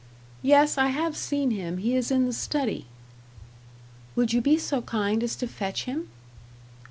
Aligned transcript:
"Yes, 0.41 0.79
I 0.79 0.87
have 0.87 1.15
seen 1.15 1.51
him; 1.51 1.77
he 1.77 1.95
is 1.95 2.09
in 2.09 2.25
the 2.25 2.33
study." 2.33 2.87
"Would 4.15 4.33
you 4.33 4.41
be 4.41 4.57
so 4.57 4.81
kind 4.81 5.21
as 5.21 5.35
to 5.35 5.45
fetch 5.47 5.83
him?" 5.83 6.09